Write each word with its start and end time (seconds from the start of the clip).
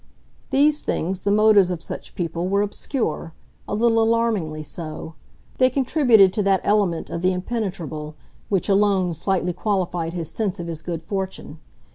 These 0.49 0.81
things, 0.81 1.21
the 1.21 1.31
motives 1.31 1.69
of 1.69 1.83
such 1.83 2.15
people, 2.15 2.47
were 2.47 2.63
obscure 2.63 3.33
a 3.67 3.75
little 3.75 4.01
alarmingly 4.01 4.63
so; 4.63 5.13
they 5.59 5.69
contributed 5.69 6.33
to 6.33 6.41
that 6.41 6.61
element 6.63 7.11
of 7.11 7.21
the 7.21 7.31
impenetrable 7.33 8.15
which 8.49 8.67
alone 8.67 9.13
slightly 9.13 9.53
qualified 9.53 10.13
his 10.15 10.31
sense 10.31 10.59
of 10.59 10.65
his 10.65 10.81
good 10.81 11.03
fortune. 11.03 11.59